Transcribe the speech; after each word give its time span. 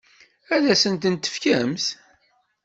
Ad 0.55 0.63
asent-ten-tefkemt? 0.73 1.85